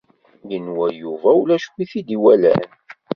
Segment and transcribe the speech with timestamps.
[0.49, 2.63] Yenwa Yuba ulac win i t-id-iwalan.